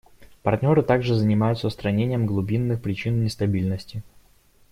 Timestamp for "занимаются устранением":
1.13-2.25